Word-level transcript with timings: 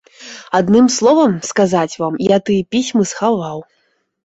Адным 0.59 0.87
словам, 0.95 1.35
сказаць 1.51 1.97
вам, 2.05 2.13
я 2.35 2.41
тыя 2.49 2.67
пісьмы 2.75 3.03
схаваў. 3.13 3.65